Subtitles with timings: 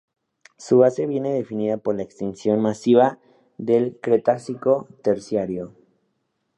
[0.57, 3.19] Su base viene definida por la Extinción masiva
[3.59, 5.75] del Cretácico-Terciario.